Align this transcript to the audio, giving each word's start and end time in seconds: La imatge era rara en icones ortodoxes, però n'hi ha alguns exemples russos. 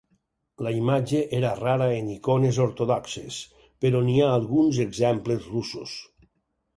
La 0.67 0.71
imatge 0.75 1.19
era 1.39 1.49
rara 1.57 1.89
en 1.97 2.07
icones 2.13 2.59
ortodoxes, 2.65 3.37
però 3.85 4.01
n'hi 4.07 4.15
ha 4.21 4.31
alguns 4.39 4.81
exemples 4.87 5.47
russos. 5.51 5.95